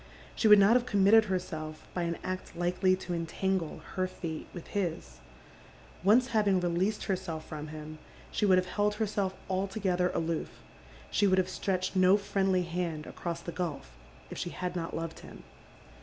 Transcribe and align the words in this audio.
She 0.33 0.47
would 0.47 0.57
not 0.57 0.73
have 0.75 0.87
committed 0.87 1.25
herself 1.25 1.87
by 1.93 2.01
an 2.01 2.17
act 2.23 2.55
likely 2.55 2.95
to 2.95 3.13
entangle 3.13 3.81
her 3.93 4.07
fate 4.07 4.47
with 4.51 4.65
his. 4.69 5.19
Once 6.03 6.29
liaving 6.29 6.59
released 6.63 7.03
herself 7.03 7.45
from 7.45 7.67
him 7.67 7.99
she 8.31 8.43
would 8.43 8.57
have 8.57 8.65
held 8.65 8.95
her 8.95 9.05
seir 9.05 9.29
altogether 9.47 10.09
aloof— 10.15 10.63
KJie 11.13 11.29
would 11.29 11.37
have 11.37 11.49
stretched 11.49 11.95
no 11.95 12.17
friendly 12.17 12.63
hand 12.63 13.05
across 13.05 13.43
Die 13.43 13.51
gidf 13.51 13.83
if 14.31 14.39
she 14.39 14.57
Ind 14.63 14.75
not 14.75 14.95
loved 14.95 15.19
him. 15.19 15.43